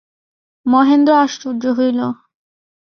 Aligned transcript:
মহেন্দ্র 0.65 1.11
আশ্চর্য 1.23 1.63
হইল। 1.77 1.99